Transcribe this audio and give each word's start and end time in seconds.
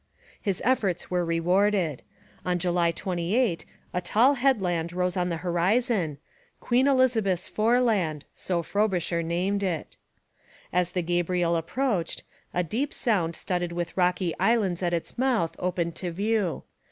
His 0.41 0.63
efforts 0.65 1.11
were 1.11 1.23
rewarded. 1.23 2.01
On 2.43 2.57
July 2.57 2.89
28, 2.91 3.65
a 3.93 4.01
tall 4.01 4.33
headland 4.33 4.93
rose 4.93 5.15
on 5.15 5.29
the 5.29 5.37
horizon, 5.45 6.17
Queen 6.59 6.87
Elizabeth's 6.87 7.47
Foreland, 7.47 8.25
so 8.33 8.63
Frobisher 8.63 9.21
named 9.21 9.61
it. 9.61 9.97
As 10.73 10.93
the 10.93 11.03
Gabriel 11.03 11.55
approached, 11.55 12.23
a 12.51 12.63
deep 12.63 12.95
sound 12.95 13.35
studded 13.35 13.71
with 13.73 13.95
rocky 13.95 14.33
islands 14.39 14.81
at 14.81 14.91
its 14.91 15.19
mouth 15.19 15.55
opened 15.59 15.93
to 15.97 16.09
view. 16.09 16.63